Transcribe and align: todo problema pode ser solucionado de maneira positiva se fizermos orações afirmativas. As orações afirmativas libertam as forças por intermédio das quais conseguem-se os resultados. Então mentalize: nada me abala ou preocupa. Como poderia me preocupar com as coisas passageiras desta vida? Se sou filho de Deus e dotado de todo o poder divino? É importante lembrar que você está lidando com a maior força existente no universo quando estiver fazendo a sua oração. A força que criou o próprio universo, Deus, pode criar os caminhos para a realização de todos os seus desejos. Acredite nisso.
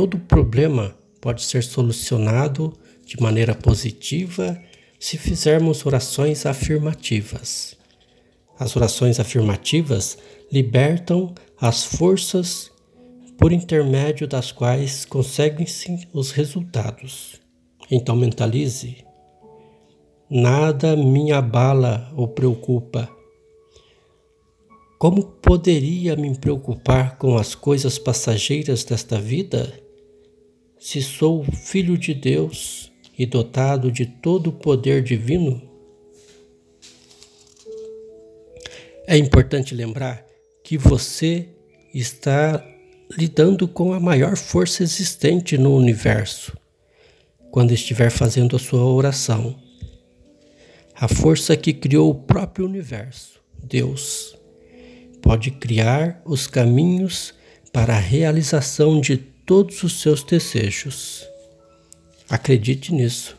todo 0.00 0.18
problema 0.18 0.96
pode 1.20 1.42
ser 1.42 1.62
solucionado 1.62 2.72
de 3.04 3.20
maneira 3.20 3.54
positiva 3.54 4.58
se 4.98 5.18
fizermos 5.18 5.84
orações 5.84 6.46
afirmativas. 6.46 7.76
As 8.58 8.74
orações 8.76 9.20
afirmativas 9.20 10.16
libertam 10.50 11.34
as 11.60 11.84
forças 11.84 12.70
por 13.36 13.52
intermédio 13.52 14.26
das 14.26 14.50
quais 14.50 15.04
conseguem-se 15.04 16.08
os 16.14 16.30
resultados. 16.30 17.38
Então 17.90 18.16
mentalize: 18.16 19.04
nada 20.30 20.96
me 20.96 21.30
abala 21.30 22.10
ou 22.16 22.26
preocupa. 22.26 23.06
Como 24.98 25.24
poderia 25.24 26.16
me 26.16 26.34
preocupar 26.38 27.18
com 27.18 27.36
as 27.36 27.54
coisas 27.54 27.98
passageiras 27.98 28.82
desta 28.82 29.20
vida? 29.20 29.89
Se 30.80 31.02
sou 31.02 31.44
filho 31.44 31.98
de 31.98 32.14
Deus 32.14 32.90
e 33.16 33.26
dotado 33.26 33.92
de 33.92 34.06
todo 34.06 34.46
o 34.46 34.52
poder 34.52 35.02
divino? 35.02 35.60
É 39.06 39.14
importante 39.18 39.74
lembrar 39.74 40.24
que 40.64 40.78
você 40.78 41.50
está 41.92 42.66
lidando 43.10 43.68
com 43.68 43.92
a 43.92 44.00
maior 44.00 44.38
força 44.38 44.82
existente 44.82 45.58
no 45.58 45.76
universo 45.76 46.56
quando 47.50 47.74
estiver 47.74 48.10
fazendo 48.10 48.56
a 48.56 48.58
sua 48.58 48.82
oração. 48.82 49.60
A 50.94 51.08
força 51.08 51.58
que 51.58 51.74
criou 51.74 52.08
o 52.08 52.14
próprio 52.14 52.64
universo, 52.64 53.38
Deus, 53.62 54.34
pode 55.20 55.50
criar 55.50 56.22
os 56.24 56.46
caminhos 56.46 57.34
para 57.72 57.94
a 57.96 58.00
realização 58.00 59.00
de 59.00 59.16
todos 59.16 59.82
os 59.82 60.00
seus 60.00 60.22
desejos. 60.22 61.26
Acredite 62.28 62.92
nisso. 62.94 63.36